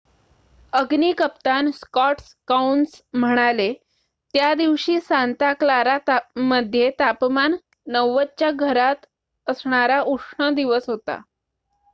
अग्नी 0.73 1.11
कप्तान 1.13 1.69
स्कॉट 1.71 2.21
कौन्स 2.47 3.01
म्हणाले 3.15 3.71
त्या 4.33 4.53
दिवशी 4.53 4.99
सांता 5.01 5.51
क्लारा 5.53 5.97
मध्ये 6.45 6.89
तापमान 6.99 7.55
90 7.91 8.25
च्या 8.37 8.51
घरात 8.51 9.05
असणारा 9.47 10.01
उष्ण 10.07 10.53
दिवस 10.53 10.89
होता 10.89 11.19